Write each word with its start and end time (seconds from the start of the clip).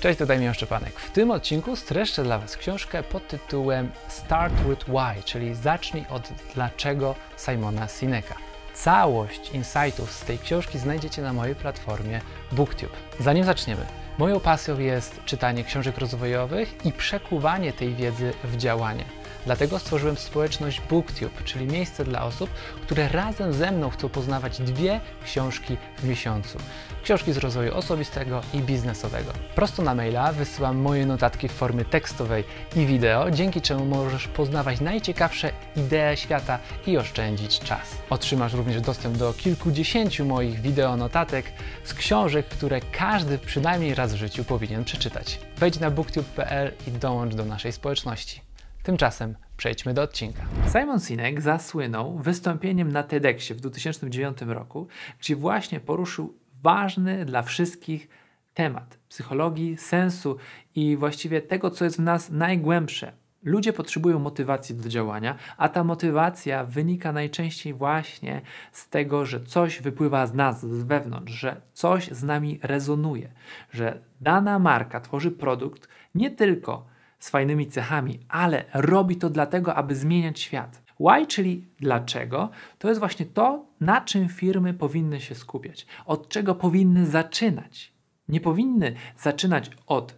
Cześć, 0.00 0.18
tutaj 0.18 0.38
Michał 0.38 0.54
Szczepanek. 0.54 1.00
W 1.00 1.10
tym 1.10 1.30
odcinku 1.30 1.76
streszczę 1.76 2.22
dla 2.24 2.38
Was 2.38 2.56
książkę 2.56 3.02
pod 3.02 3.28
tytułem 3.28 3.90
Start 4.08 4.54
with 4.68 4.84
Why, 4.84 5.22
czyli 5.24 5.54
zacznij 5.54 6.04
od 6.10 6.28
dlaczego 6.54 7.14
Simona 7.38 7.88
Sineka. 7.88 8.34
Całość 8.74 9.50
insightów 9.50 10.12
z 10.12 10.20
tej 10.20 10.38
książki 10.38 10.78
znajdziecie 10.78 11.22
na 11.22 11.32
mojej 11.32 11.54
platformie 11.54 12.20
BookTube. 12.52 12.92
Zanim 13.20 13.44
zaczniemy, 13.44 13.86
moją 14.18 14.40
pasją 14.40 14.78
jest 14.78 15.24
czytanie 15.24 15.64
książek 15.64 15.98
rozwojowych 15.98 16.86
i 16.86 16.92
przekuwanie 16.92 17.72
tej 17.72 17.94
wiedzy 17.94 18.32
w 18.44 18.56
działanie. 18.56 19.04
Dlatego 19.46 19.78
stworzyłem 19.78 20.16
społeczność 20.16 20.80
BookTube, 20.90 21.44
czyli 21.44 21.66
miejsce 21.66 22.04
dla 22.04 22.24
osób, 22.24 22.50
które 22.82 23.08
razem 23.08 23.52
ze 23.52 23.72
mną 23.72 23.90
chcą 23.90 24.08
poznawać 24.08 24.58
dwie 24.60 25.00
książki 25.24 25.76
w 25.98 26.04
miesiącu. 26.04 26.58
Książki 27.04 27.32
z 27.32 27.36
rozwoju 27.36 27.74
osobistego 27.74 28.40
i 28.54 28.58
biznesowego. 28.58 29.32
Prosto 29.54 29.82
na 29.82 29.94
maila 29.94 30.32
wysyłam 30.32 30.76
moje 30.76 31.06
notatki 31.06 31.48
w 31.48 31.52
formie 31.52 31.84
tekstowej 31.84 32.44
i 32.76 32.86
wideo, 32.86 33.30
dzięki 33.30 33.60
czemu 33.60 33.84
możesz 33.84 34.28
poznawać 34.28 34.80
najciekawsze 34.80 35.50
idee 35.76 36.16
świata 36.16 36.58
i 36.86 36.98
oszczędzić 36.98 37.58
czas. 37.58 37.96
Otrzymasz 38.10 38.52
również 38.52 38.80
dostęp 38.80 39.16
do 39.16 39.32
kilkudziesięciu 39.32 40.24
moich 40.24 40.60
wideo 40.60 40.96
notatek 40.96 41.46
z 41.84 41.94
książek, 41.94 42.48
które 42.48 42.80
każdy 42.80 43.38
przynajmniej 43.38 43.94
raz 43.94 44.05
w 44.12 44.16
życiu 44.16 44.44
powinien 44.44 44.84
przeczytać. 44.84 45.40
Wejdź 45.56 45.80
na 45.80 45.90
booktube.pl 45.90 46.72
i 46.88 46.90
dołącz 46.90 47.34
do 47.34 47.44
naszej 47.44 47.72
społeczności. 47.72 48.40
Tymczasem 48.82 49.34
przejdźmy 49.56 49.94
do 49.94 50.02
odcinka. 50.02 50.42
Simon 50.72 51.00
Sinek 51.00 51.40
zasłynął 51.40 52.18
wystąpieniem 52.18 52.92
na 52.92 53.02
TEDxie 53.02 53.54
w 53.54 53.60
2009 53.60 54.38
roku, 54.46 54.88
gdzie 55.20 55.36
właśnie 55.36 55.80
poruszył 55.80 56.38
ważny 56.62 57.24
dla 57.24 57.42
wszystkich 57.42 58.08
temat 58.54 58.98
psychologii, 59.08 59.76
sensu 59.76 60.36
i 60.74 60.96
właściwie 60.96 61.42
tego, 61.42 61.70
co 61.70 61.84
jest 61.84 61.96
w 61.96 62.00
nas 62.00 62.30
najgłębsze. 62.30 63.12
Ludzie 63.46 63.72
potrzebują 63.72 64.18
motywacji 64.18 64.74
do 64.74 64.88
działania, 64.88 65.36
a 65.56 65.68
ta 65.68 65.84
motywacja 65.84 66.64
wynika 66.64 67.12
najczęściej 67.12 67.74
właśnie 67.74 68.40
z 68.72 68.88
tego, 68.88 69.26
że 69.26 69.40
coś 69.40 69.82
wypływa 69.82 70.26
z 70.26 70.34
nas, 70.34 70.60
z 70.66 70.82
wewnątrz, 70.82 71.32
że 71.32 71.60
coś 71.72 72.08
z 72.08 72.22
nami 72.22 72.58
rezonuje, 72.62 73.32
że 73.72 74.00
dana 74.20 74.58
marka 74.58 75.00
tworzy 75.00 75.30
produkt 75.30 75.88
nie 76.14 76.30
tylko 76.30 76.86
z 77.18 77.30
fajnymi 77.30 77.66
cechami, 77.66 78.20
ale 78.28 78.64
robi 78.74 79.16
to 79.16 79.30
dlatego, 79.30 79.74
aby 79.74 79.94
zmieniać 79.94 80.40
świat. 80.40 80.82
Why, 81.00 81.26
czyli 81.26 81.68
dlaczego, 81.80 82.50
to 82.78 82.88
jest 82.88 83.00
właśnie 83.00 83.26
to, 83.26 83.66
na 83.80 84.00
czym 84.00 84.28
firmy 84.28 84.74
powinny 84.74 85.20
się 85.20 85.34
skupiać, 85.34 85.86
od 86.06 86.28
czego 86.28 86.54
powinny 86.54 87.06
zaczynać. 87.06 87.92
Nie 88.28 88.40
powinny 88.40 88.94
zaczynać 89.18 89.70
od 89.86 90.14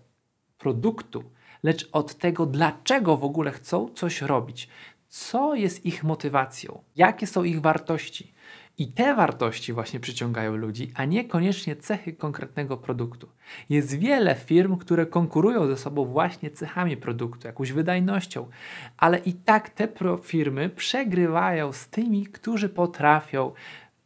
produktu, 0.59 1.25
lecz 1.63 1.89
od 1.93 2.15
tego, 2.15 2.47
dlaczego 2.47 3.17
w 3.17 3.25
ogóle 3.25 3.51
chcą 3.51 3.89
coś 3.89 4.23
robić, 4.23 4.69
co 5.09 5.55
jest 5.55 5.87
ich 5.87 6.05
motywacją, 6.05 6.83
jakie 6.97 7.27
są 7.27 7.45
ich 7.45 7.61
wartości. 7.61 8.33
I 8.79 8.93
te 8.93 9.15
wartości 9.15 9.73
właśnie 9.73 10.01
przyciągają 10.01 10.57
ludzi, 10.57 10.93
a 10.95 11.05
niekoniecznie 11.05 11.77
cechy 11.77 12.13
konkretnego 12.13 12.77
produktu. 12.77 13.29
Jest 13.71 13.99
wiele 13.99 14.35
firm, 14.35 14.77
które 14.77 15.07
konkurują 15.07 15.67
ze 15.67 15.77
sobą 15.77 16.05
właśnie 16.05 16.51
cechami 16.51 16.97
produktu, 16.97 17.47
jakąś 17.47 17.73
wydajnością, 17.73 18.49
ale 18.97 19.19
i 19.19 19.33
tak 19.33 19.71
te 19.71 19.89
firmy 20.23 20.69
przegrywają 20.69 21.73
z 21.73 21.89
tymi, 21.89 22.27
którzy 22.27 22.69
potrafią 22.69 23.53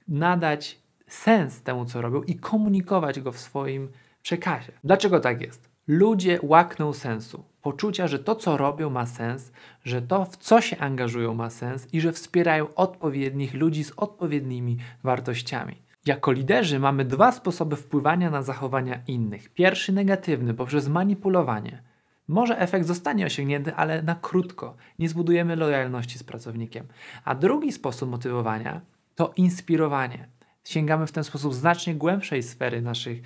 nadać 0.09 0.79
sens 1.07 1.63
temu, 1.63 1.85
co 1.85 2.03
robią 2.03 2.23
i 2.23 2.37
komunikować 2.37 3.21
go 3.21 3.33
w 3.33 3.39
swoim 3.39 3.89
przekazie. 4.23 4.73
Dlaczego 4.85 5.21
tak 5.21 5.41
jest? 5.41 5.72
Ludzie 5.87 6.39
łakną 6.43 6.93
sensu, 6.93 7.45
poczucia, 7.63 8.07
że 8.07 8.19
to, 8.19 8.35
co 8.35 8.57
robią, 8.57 8.91
ma 8.91 9.07
sens, 9.07 9.53
że 9.85 10.03
to, 10.03 10.25
w 10.25 10.37
co 10.37 10.61
się 10.61 10.79
angażują, 10.79 11.35
ma 11.35 11.51
sens 11.51 11.89
i 11.95 12.01
że 12.01 12.13
wspierają 12.13 12.75
odpowiednich 12.75 13.55
ludzi 13.55 13.85
z 13.85 13.93
odpowiednimi 13.97 14.77
wartościami. 15.03 15.77
Jako 16.07 16.33
liderzy 16.33 16.79
mamy 16.79 17.05
dwa 17.05 17.33
sposoby 17.33 17.77
wpływania 17.77 18.31
na 18.31 18.43
zachowania 18.43 19.03
innych. 19.07 19.49
Pierwszy 19.49 19.93
negatywny 19.93 20.55
poprzez 20.55 20.89
manipulowanie. 20.89 21.83
Może 22.29 22.59
efekt 22.59 22.87
zostanie 22.87 23.27
osiągnięty, 23.27 23.75
ale 23.75 24.03
na 24.03 24.15
krótko. 24.15 24.77
Nie 24.99 25.09
zbudujemy 25.09 25.57
lojalności 25.57 26.19
z 26.19 26.23
pracownikiem. 26.23 26.87
A 27.25 27.35
drugi 27.35 27.73
sposób 27.73 28.11
motywowania 28.11 28.81
to 29.15 29.33
inspirowanie. 29.37 30.29
Sięgamy 30.65 31.07
w 31.07 31.13
ten 31.13 31.25
sposób 31.25 31.55
znacznie 31.55 31.95
głębszej 31.95 32.43
sfery 32.43 32.83
naszych, 32.83 33.23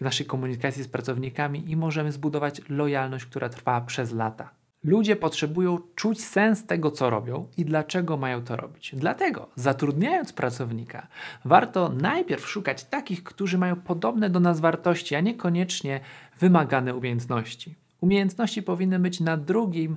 naszej 0.00 0.26
komunikacji 0.26 0.82
z 0.82 0.88
pracownikami 0.88 1.70
i 1.70 1.76
możemy 1.76 2.12
zbudować 2.12 2.60
lojalność, 2.68 3.26
która 3.26 3.48
trwa 3.48 3.80
przez 3.80 4.12
lata. 4.12 4.50
Ludzie 4.84 5.16
potrzebują 5.16 5.78
czuć 5.94 6.24
sens 6.24 6.66
tego, 6.66 6.90
co 6.90 7.10
robią 7.10 7.48
i 7.56 7.64
dlaczego 7.64 8.16
mają 8.16 8.44
to 8.44 8.56
robić. 8.56 8.94
Dlatego, 8.96 9.48
zatrudniając 9.54 10.32
pracownika, 10.32 11.06
warto 11.44 11.88
najpierw 11.88 12.48
szukać 12.48 12.84
takich, 12.84 13.24
którzy 13.24 13.58
mają 13.58 13.76
podobne 13.76 14.30
do 14.30 14.40
nas 14.40 14.60
wartości, 14.60 15.14
a 15.14 15.20
niekoniecznie 15.20 16.00
wymagane 16.40 16.94
umiejętności. 16.94 17.74
Umiejętności 18.00 18.62
powinny 18.62 18.98
być 18.98 19.20
na 19.20 19.36
drugim 19.36 19.96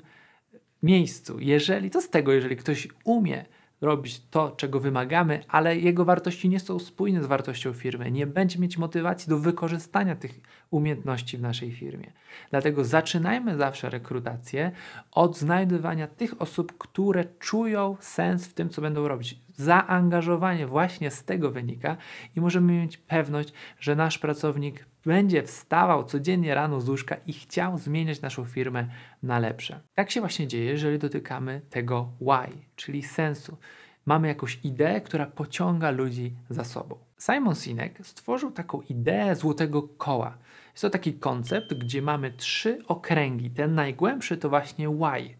miejscu. 0.83 1.39
Jeżeli, 1.39 1.89
to 1.89 2.01
z 2.01 2.09
tego, 2.09 2.31
jeżeli 2.31 2.55
ktoś 2.55 2.87
umie 3.03 3.45
robić 3.81 4.21
to, 4.31 4.51
czego 4.51 4.79
wymagamy, 4.79 5.43
ale 5.47 5.77
jego 5.77 6.05
wartości 6.05 6.49
nie 6.49 6.59
są 6.59 6.79
spójne 6.79 7.23
z 7.23 7.25
wartością 7.25 7.73
firmy, 7.73 8.11
nie 8.11 8.27
będzie 8.27 8.59
mieć 8.59 8.77
motywacji 8.77 9.29
do 9.29 9.37
wykorzystania 9.37 10.15
tych 10.15 10.41
umiejętności 10.71 11.37
w 11.37 11.41
naszej 11.41 11.71
firmie. 11.71 12.11
Dlatego 12.49 12.85
zaczynajmy 12.85 13.57
zawsze 13.57 13.89
rekrutację 13.89 14.71
od 15.11 15.37
znajdywania 15.37 16.07
tych 16.07 16.41
osób, 16.41 16.77
które 16.77 17.25
czują 17.39 17.97
sens 17.99 18.47
w 18.47 18.53
tym, 18.53 18.69
co 18.69 18.81
będą 18.81 19.07
robić. 19.07 19.39
Zaangażowanie 19.61 20.67
właśnie 20.67 21.11
z 21.11 21.23
tego 21.23 21.51
wynika 21.51 21.97
i 22.35 22.41
możemy 22.41 22.73
mieć 22.73 22.97
pewność, 22.97 23.53
że 23.79 23.95
nasz 23.95 24.17
pracownik 24.17 24.85
będzie 25.05 25.43
wstawał 25.43 26.03
codziennie 26.03 26.55
rano 26.55 26.81
z 26.81 26.89
łóżka 26.89 27.15
i 27.27 27.33
chciał 27.33 27.77
zmieniać 27.77 28.21
naszą 28.21 28.45
firmę 28.45 28.87
na 29.23 29.39
lepsze. 29.39 29.79
Tak 29.93 30.11
się 30.11 30.19
właśnie 30.19 30.47
dzieje, 30.47 30.65
jeżeli 30.65 30.99
dotykamy 30.99 31.61
tego 31.69 32.11
why, 32.21 32.57
czyli 32.75 33.03
sensu. 33.03 33.57
Mamy 34.05 34.27
jakąś 34.27 34.59
ideę, 34.63 35.01
która 35.01 35.25
pociąga 35.25 35.91
ludzi 35.91 36.35
za 36.49 36.63
sobą. 36.63 36.97
Simon 37.19 37.55
Sinek 37.55 37.99
stworzył 38.03 38.51
taką 38.51 38.81
ideę 38.81 39.35
złotego 39.35 39.81
koła. 39.81 40.37
Jest 40.71 40.81
to 40.81 40.89
taki 40.89 41.13
koncept, 41.13 41.73
gdzie 41.73 42.01
mamy 42.01 42.31
trzy 42.31 42.83
okręgi. 42.87 43.51
Ten 43.51 43.75
najgłębszy 43.75 44.37
to 44.37 44.49
właśnie 44.49 44.89
why. 44.89 45.35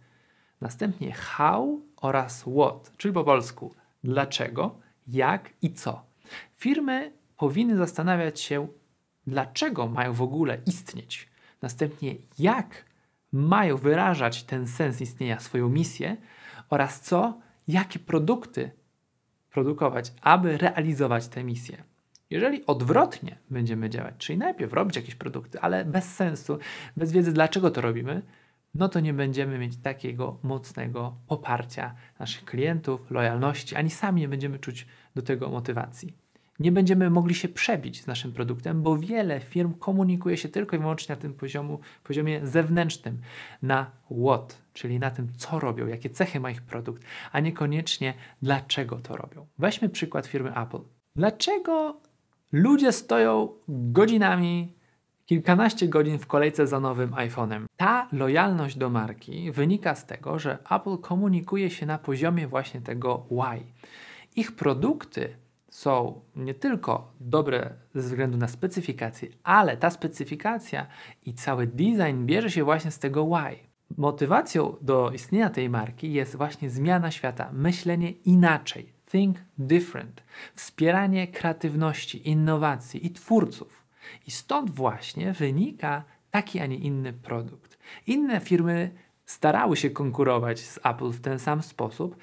Następnie 0.61 1.11
how 1.11 1.81
oraz 2.01 2.41
what, 2.41 2.91
czyli 2.97 3.13
po 3.13 3.23
polsku 3.23 3.75
dlaczego, 4.03 4.79
jak 5.07 5.49
i 5.61 5.73
co. 5.73 6.05
Firmy 6.57 7.11
powinny 7.37 7.77
zastanawiać 7.77 8.39
się, 8.39 8.67
dlaczego 9.27 9.87
mają 9.87 10.13
w 10.13 10.21
ogóle 10.21 10.57
istnieć. 10.65 11.29
Następnie, 11.61 12.15
jak 12.39 12.85
mają 13.31 13.77
wyrażać 13.77 14.43
ten 14.43 14.67
sens 14.67 15.01
istnienia, 15.01 15.39
swoją 15.39 15.69
misję 15.69 16.17
oraz 16.69 17.01
co, 17.01 17.39
jakie 17.67 17.99
produkty 17.99 18.71
produkować, 19.51 20.13
aby 20.21 20.57
realizować 20.57 21.27
tę 21.27 21.43
misję. 21.43 21.83
Jeżeli 22.29 22.65
odwrotnie 22.65 23.37
będziemy 23.49 23.89
działać, 23.89 24.15
czyli 24.17 24.37
najpierw 24.37 24.73
robić 24.73 24.95
jakieś 24.95 25.15
produkty, 25.15 25.59
ale 25.59 25.85
bez 25.85 26.15
sensu, 26.15 26.57
bez 26.97 27.11
wiedzy, 27.11 27.33
dlaczego 27.33 27.71
to 27.71 27.81
robimy, 27.81 28.21
no 28.73 28.89
to 28.89 28.99
nie 28.99 29.13
będziemy 29.13 29.57
mieć 29.57 29.77
takiego 29.77 30.39
mocnego 30.43 31.15
poparcia 31.27 31.95
naszych 32.19 32.45
klientów, 32.45 33.11
lojalności, 33.11 33.75
ani 33.75 33.89
sami 33.89 34.21
nie 34.21 34.27
będziemy 34.27 34.59
czuć 34.59 34.87
do 35.15 35.21
tego 35.21 35.49
motywacji 35.49 36.21
nie 36.61 36.71
będziemy 36.71 37.09
mogli 37.09 37.35
się 37.35 37.47
przebić 37.47 38.01
z 38.01 38.07
naszym 38.07 38.31
produktem, 38.31 38.81
bo 38.81 38.97
wiele 38.97 39.39
firm 39.39 39.73
komunikuje 39.73 40.37
się 40.37 40.49
tylko 40.49 40.75
i 40.75 40.79
wyłącznie 40.79 41.15
na 41.15 41.21
tym 41.21 41.33
poziomu, 41.33 41.79
poziomie 42.03 42.47
zewnętrznym, 42.47 43.21
na 43.61 43.91
what, 44.25 44.61
czyli 44.73 44.99
na 44.99 45.11
tym, 45.11 45.27
co 45.37 45.59
robią, 45.59 45.87
jakie 45.87 46.09
cechy 46.09 46.39
ma 46.39 46.51
ich 46.51 46.61
produkt, 46.61 47.03
a 47.31 47.39
niekoniecznie 47.39 48.13
dlaczego 48.41 48.95
to 48.95 49.17
robią. 49.17 49.47
Weźmy 49.57 49.89
przykład 49.89 50.27
firmy 50.27 50.55
Apple. 50.55 50.79
Dlaczego 51.15 52.01
ludzie 52.51 52.91
stoją 52.91 53.49
godzinami, 53.67 54.75
kilkanaście 55.31 55.87
godzin 55.87 56.19
w 56.19 56.27
kolejce 56.27 56.67
za 56.67 56.79
nowym 56.79 57.11
iPhone'em? 57.11 57.65
Ta 57.77 58.07
lojalność 58.11 58.77
do 58.77 58.89
marki 58.89 59.51
wynika 59.51 59.95
z 59.95 60.05
tego, 60.05 60.39
że 60.39 60.57
Apple 60.71 60.97
komunikuje 60.97 61.69
się 61.69 61.85
na 61.85 61.97
poziomie 61.97 62.47
właśnie 62.47 62.81
tego 62.81 63.25
why. 63.29 63.63
Ich 64.35 64.55
produkty 64.55 65.35
są 65.69 66.21
nie 66.35 66.53
tylko 66.53 67.13
dobre 67.19 67.73
ze 67.95 68.01
względu 68.01 68.37
na 68.37 68.47
specyfikację, 68.47 69.29
ale 69.43 69.77
ta 69.77 69.89
specyfikacja 69.89 70.87
i 71.25 71.33
cały 71.33 71.67
design 71.67 72.25
bierze 72.25 72.51
się 72.51 72.63
właśnie 72.63 72.91
z 72.91 72.99
tego 72.99 73.25
why. 73.25 73.55
Motywacją 73.97 74.75
do 74.81 75.11
istnienia 75.11 75.49
tej 75.49 75.69
marki 75.69 76.13
jest 76.13 76.35
właśnie 76.35 76.69
zmiana 76.69 77.11
świata, 77.11 77.49
myślenie 77.53 78.11
inaczej, 78.11 78.93
think 79.11 79.37
different, 79.57 80.23
wspieranie 80.55 81.27
kreatywności, 81.27 82.29
innowacji 82.29 83.05
i 83.05 83.11
twórców. 83.11 83.80
I 84.27 84.31
stąd 84.31 84.69
właśnie 84.69 85.33
wynika 85.33 86.03
taki, 86.31 86.59
a 86.59 86.65
nie 86.65 86.77
inny 86.77 87.13
produkt. 87.13 87.77
Inne 88.07 88.39
firmy 88.39 88.91
starały 89.25 89.77
się 89.77 89.89
konkurować 89.89 90.59
z 90.59 90.79
Apple 90.83 91.11
w 91.11 91.21
ten 91.21 91.39
sam 91.39 91.61
sposób, 91.61 92.17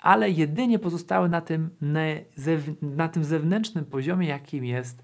ale 0.00 0.30
jedynie 0.30 0.78
pozostały 0.78 1.28
na 1.28 1.40
tym, 1.40 1.70
na, 2.82 3.08
tym 3.08 3.24
zewnętrznym 3.24 3.84
poziomie, 3.84 4.28
jakim 4.28 4.64
jest 4.64 5.02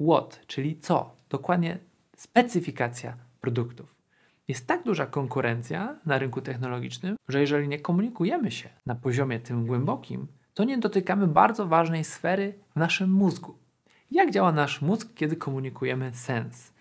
what, 0.00 0.40
czyli 0.46 0.78
co, 0.78 1.16
dokładnie 1.28 1.78
specyfikacja 2.16 3.16
produktów. 3.40 3.94
Jest 4.48 4.66
tak 4.66 4.82
duża 4.82 5.06
konkurencja 5.06 5.96
na 6.06 6.18
rynku 6.18 6.40
technologicznym, 6.40 7.16
że 7.28 7.40
jeżeli 7.40 7.68
nie 7.68 7.78
komunikujemy 7.78 8.50
się 8.50 8.68
na 8.86 8.94
poziomie 8.94 9.40
tym 9.40 9.66
głębokim, 9.66 10.26
to 10.54 10.64
nie 10.64 10.78
dotykamy 10.78 11.26
bardzo 11.26 11.66
ważnej 11.66 12.04
sfery 12.04 12.54
w 12.76 12.76
naszym 12.76 13.12
mózgu. 13.12 13.63
Jak 14.14 14.30
działa 14.30 14.52
nasz 14.52 14.82
mózg, 14.82 15.08
kiedy 15.14 15.36
komunikujemy 15.36 16.10
sens? 16.14 16.72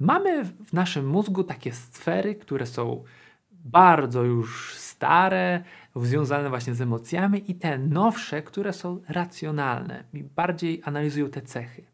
Mamy 0.00 0.44
w 0.44 0.72
naszym 0.72 1.08
mózgu 1.08 1.44
takie 1.44 1.72
sfery, 1.72 2.34
które 2.34 2.66
są 2.66 3.04
bardzo 3.50 4.22
już 4.22 4.74
stare, 4.74 5.64
związane 5.96 6.48
właśnie 6.48 6.74
z 6.74 6.80
emocjami, 6.80 7.50
i 7.50 7.54
te 7.54 7.78
nowsze, 7.78 8.42
które 8.42 8.72
są 8.72 9.00
racjonalne 9.08 10.04
i 10.12 10.22
bardziej 10.22 10.82
analizują 10.84 11.28
te 11.28 11.42
cechy. 11.42 11.84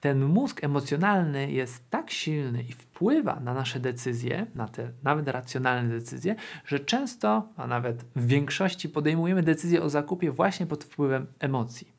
Ten 0.00 0.24
mózg 0.24 0.64
emocjonalny 0.64 1.52
jest 1.52 1.90
tak 1.90 2.10
silny 2.10 2.62
i 2.62 2.72
wpływa 2.72 3.40
na 3.40 3.54
nasze 3.54 3.80
decyzje, 3.80 4.46
na 4.54 4.68
te 4.68 4.90
nawet 5.02 5.28
racjonalne 5.28 5.88
decyzje, 5.88 6.36
że 6.64 6.80
często, 6.80 7.48
a 7.56 7.66
nawet 7.66 8.04
w 8.16 8.26
większości 8.26 8.88
podejmujemy 8.88 9.42
decyzje 9.42 9.82
o 9.82 9.88
zakupie 9.88 10.30
właśnie 10.30 10.66
pod 10.66 10.84
wpływem 10.84 11.26
emocji. 11.40 11.97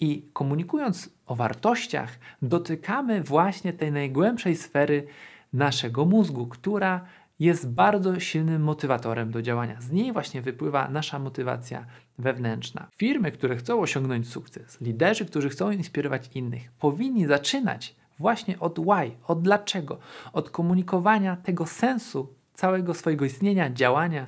I 0.00 0.28
komunikując 0.32 1.10
o 1.26 1.34
wartościach, 1.36 2.18
dotykamy 2.42 3.22
właśnie 3.22 3.72
tej 3.72 3.92
najgłębszej 3.92 4.56
sfery 4.56 5.06
naszego 5.52 6.04
mózgu, 6.04 6.46
która 6.46 7.04
jest 7.38 7.70
bardzo 7.70 8.20
silnym 8.20 8.62
motywatorem 8.62 9.30
do 9.30 9.42
działania. 9.42 9.80
Z 9.80 9.92
niej 9.92 10.12
właśnie 10.12 10.42
wypływa 10.42 10.88
nasza 10.88 11.18
motywacja 11.18 11.86
wewnętrzna. 12.18 12.88
Firmy, 12.96 13.32
które 13.32 13.56
chcą 13.56 13.80
osiągnąć 13.80 14.28
sukces, 14.28 14.80
liderzy, 14.80 15.24
którzy 15.26 15.48
chcą 15.48 15.70
inspirować 15.70 16.30
innych, 16.34 16.72
powinni 16.72 17.26
zaczynać 17.26 17.96
właśnie 18.18 18.60
od 18.60 18.78
why, 18.78 19.10
od 19.26 19.42
dlaczego, 19.42 19.98
od 20.32 20.50
komunikowania 20.50 21.36
tego 21.36 21.66
sensu 21.66 22.34
całego 22.54 22.94
swojego 22.94 23.24
istnienia, 23.24 23.70
działania, 23.70 24.26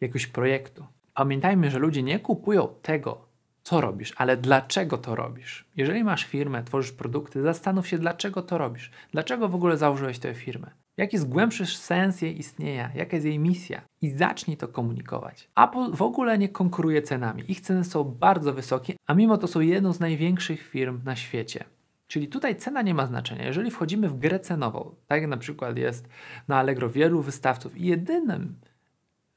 jakiegoś 0.00 0.26
projektu. 0.26 0.86
Pamiętajmy, 1.14 1.70
że 1.70 1.78
ludzie 1.78 2.02
nie 2.02 2.18
kupują 2.18 2.68
tego, 2.82 3.26
co 3.64 3.80
robisz, 3.80 4.12
ale 4.16 4.36
dlaczego 4.36 4.98
to 4.98 5.14
robisz. 5.14 5.64
Jeżeli 5.76 6.04
masz 6.04 6.24
firmę, 6.24 6.64
tworzysz 6.64 6.92
produkty, 6.92 7.42
zastanów 7.42 7.88
się, 7.88 7.98
dlaczego 7.98 8.42
to 8.42 8.58
robisz. 8.58 8.90
Dlaczego 9.12 9.48
w 9.48 9.54
ogóle 9.54 9.76
założyłeś 9.76 10.18
tę 10.18 10.34
firmę? 10.34 10.70
Jaki 10.96 11.16
jest 11.16 11.28
głębszy 11.28 11.66
sens 11.66 12.22
jej 12.22 12.38
istnienia? 12.38 12.90
Jaka 12.94 13.16
jest 13.16 13.26
jej 13.26 13.38
misja? 13.38 13.80
I 14.02 14.10
zacznij 14.10 14.56
to 14.56 14.68
komunikować. 14.68 15.48
Apple 15.56 15.92
w 15.92 16.02
ogóle 16.02 16.38
nie 16.38 16.48
konkuruje 16.48 17.02
cenami. 17.02 17.44
Ich 17.48 17.60
ceny 17.60 17.84
są 17.84 18.04
bardzo 18.04 18.52
wysokie, 18.52 18.94
a 19.06 19.14
mimo 19.14 19.38
to 19.38 19.46
są 19.46 19.60
jedną 19.60 19.92
z 19.92 20.00
największych 20.00 20.62
firm 20.62 21.00
na 21.04 21.16
świecie. 21.16 21.64
Czyli 22.06 22.28
tutaj 22.28 22.56
cena 22.56 22.82
nie 22.82 22.94
ma 22.94 23.06
znaczenia. 23.06 23.46
Jeżeli 23.46 23.70
wchodzimy 23.70 24.08
w 24.08 24.18
grę 24.18 24.40
cenową, 24.40 24.94
tak 25.06 25.20
jak 25.20 25.30
na 25.30 25.36
przykład 25.36 25.78
jest 25.78 26.08
na 26.48 26.58
Allegro 26.58 26.90
wielu 26.90 27.22
wystawców 27.22 27.76
i 27.76 27.86
jedynym 27.86 28.56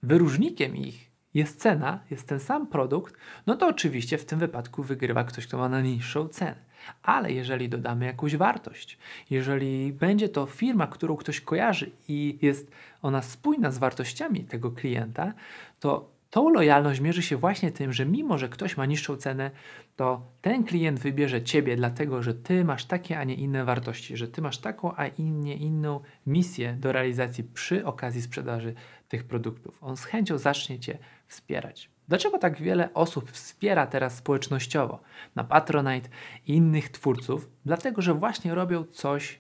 wyróżnikiem 0.04 0.76
ich 0.76 1.12
jest 1.38 1.60
cena, 1.60 2.00
jest 2.12 2.28
ten 2.28 2.40
sam 2.40 2.68
produkt, 2.68 3.16
no 3.46 3.56
to 3.56 3.68
oczywiście 3.68 4.18
w 4.18 4.26
tym 4.26 4.40
wypadku 4.40 4.84
wygrywa 4.84 5.24
ktoś, 5.24 5.48
kto 5.48 5.58
ma 5.58 5.70
najniższą 5.70 6.28
cenę. 6.28 6.56
Ale 7.04 7.32
jeżeli 7.32 7.70
dodamy 7.70 8.06
jakąś 8.06 8.36
wartość, 8.36 8.98
jeżeli 9.30 9.94
będzie 9.94 10.30
to 10.30 10.46
firma, 10.46 10.88
którą 10.88 11.16
ktoś 11.16 11.42
kojarzy 11.42 11.92
i 12.08 12.38
jest 12.42 12.72
ona 13.02 13.22
spójna 13.22 13.72
z 13.72 13.78
wartościami 13.78 14.44
tego 14.44 14.72
klienta, 14.72 15.34
to 15.80 16.10
tą 16.38 16.50
lojalność 16.50 17.00
mierzy 17.00 17.22
się 17.22 17.38
właśnie 17.38 17.72
tym, 17.72 17.94
że 17.94 18.06
mimo, 18.06 18.38
że 18.38 18.50
ktoś 18.50 18.78
ma 18.78 18.86
niższą 18.86 19.16
cenę, 19.16 19.52
to 19.96 20.22
ten 20.42 20.64
klient 20.64 21.00
wybierze 21.00 21.42
Ciebie, 21.42 21.76
dlatego 21.76 22.24
że 22.24 22.34
Ty 22.34 22.66
masz 22.66 22.86
takie, 22.86 23.20
a 23.20 23.24
nie 23.24 23.36
inne 23.36 23.66
wartości, 23.66 24.18
że 24.18 24.28
Ty 24.28 24.42
masz 24.42 24.58
taką, 24.58 24.96
a 24.96 25.08
nie 25.20 25.56
inną 25.56 26.00
misję 26.28 26.74
do 26.74 26.92
realizacji 26.92 27.44
przy 27.44 27.86
okazji 27.86 28.22
sprzedaży 28.22 28.74
tych 29.08 29.24
produktów. 29.24 29.84
On 29.84 29.98
z 29.98 30.04
chęcią 30.04 30.38
zacznie 30.38 30.80
Cię 30.80 30.98
wspierać. 31.28 31.90
Dlaczego 32.08 32.38
tak 32.38 32.62
wiele 32.62 32.94
osób 32.94 33.32
wspiera 33.32 33.88
teraz 33.88 34.18
społecznościowo 34.18 35.02
na 35.36 35.44
Patronite 35.44 36.10
i 36.48 36.54
innych 36.56 36.90
twórców? 36.90 37.50
Dlatego, 37.66 38.02
że 38.02 38.14
właśnie 38.14 38.56
robią 38.56 38.84
coś, 38.84 39.40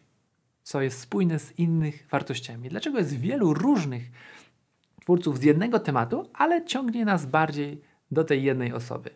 co 0.63 0.81
jest 0.81 0.99
spójne 0.99 1.39
z 1.39 1.59
innych 1.59 2.07
wartościami. 2.11 2.69
Dlaczego 2.69 2.97
jest 2.97 3.19
wielu 3.19 3.53
różnych 3.53 4.11
twórców 5.07 5.37
z 5.39 5.43
jednego 5.43 5.79
tematu, 5.79 6.29
ale 6.33 6.65
ciągnie 6.65 7.05
nas 7.05 7.25
bardziej 7.25 7.81
do 8.11 8.23
tej 8.23 8.43
jednej 8.43 8.73
osoby, 8.73 9.09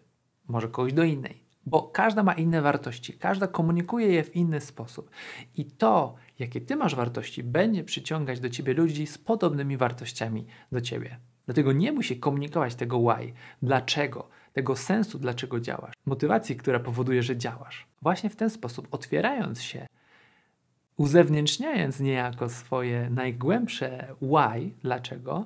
może 0.47 0.67
kogoś 0.67 0.93
do 0.93 1.03
innej, 1.03 1.43
bo 1.65 1.81
każda 1.81 2.23
ma 2.23 2.33
inne 2.33 2.61
wartości, 2.61 3.13
każda 3.13 3.47
komunikuje 3.47 4.07
je 4.07 4.23
w 4.23 4.35
inny 4.35 4.61
sposób. 4.61 5.09
I 5.55 5.65
to, 5.65 6.15
jakie 6.39 6.61
ty 6.61 6.75
masz 6.75 6.95
wartości, 6.95 7.43
będzie 7.43 7.83
przyciągać 7.83 8.39
do 8.39 8.49
ciebie 8.49 8.73
ludzi 8.73 9.07
z 9.07 9.17
podobnymi 9.17 9.77
wartościami 9.77 10.45
do 10.71 10.81
ciebie. 10.81 11.19
Dlatego 11.45 11.71
nie 11.71 11.91
musi 11.91 12.19
komunikować 12.19 12.75
tego 12.75 12.99
why, 12.99 13.33
dlaczego, 13.61 14.29
tego 14.53 14.75
sensu, 14.75 15.19
dlaczego 15.19 15.59
działasz, 15.59 15.93
motywacji, 16.05 16.55
która 16.55 16.79
powoduje, 16.79 17.23
że 17.23 17.37
działasz. 17.37 17.87
Właśnie 18.01 18.29
w 18.29 18.35
ten 18.35 18.49
sposób, 18.49 18.87
otwierając 18.91 19.61
się, 19.61 19.87
uzewnętrzniając 20.97 21.99
niejako 21.99 22.49
swoje 22.49 23.09
najgłębsze 23.09 24.15
why, 24.21 24.71
dlaczego, 24.81 25.45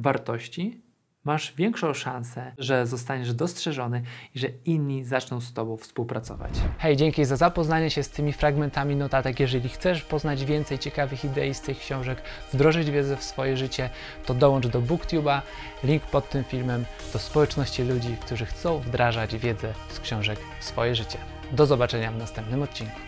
wartości, 0.00 0.82
masz 1.24 1.54
większą 1.56 1.94
szansę, 1.94 2.52
że 2.58 2.86
zostaniesz 2.86 3.34
dostrzeżony 3.34 4.02
i 4.34 4.38
że 4.38 4.48
inni 4.64 5.04
zaczną 5.04 5.40
z 5.40 5.52
Tobą 5.52 5.76
współpracować. 5.76 6.50
Hej, 6.78 6.96
dzięki 6.96 7.24
za 7.24 7.36
zapoznanie 7.36 7.90
się 7.90 8.02
z 8.02 8.10
tymi 8.10 8.32
fragmentami 8.32 8.96
notatek. 8.96 9.40
Jeżeli 9.40 9.68
chcesz 9.68 10.02
poznać 10.02 10.44
więcej 10.44 10.78
ciekawych 10.78 11.24
idei 11.24 11.54
z 11.54 11.60
tych 11.60 11.78
książek, 11.78 12.22
wdrożyć 12.52 12.90
wiedzę 12.90 13.16
w 13.16 13.24
swoje 13.24 13.56
życie, 13.56 13.90
to 14.26 14.34
dołącz 14.34 14.66
do 14.66 14.82
BookTube'a, 14.82 15.42
link 15.84 16.02
pod 16.02 16.30
tym 16.30 16.44
filmem, 16.44 16.84
do 17.12 17.18
społeczności 17.18 17.82
ludzi, 17.82 18.16
którzy 18.20 18.46
chcą 18.46 18.78
wdrażać 18.78 19.36
wiedzę 19.36 19.74
z 19.88 20.00
książek 20.00 20.38
w 20.60 20.64
swoje 20.64 20.94
życie. 20.94 21.18
Do 21.52 21.66
zobaczenia 21.66 22.12
w 22.12 22.16
następnym 22.16 22.62
odcinku. 22.62 23.00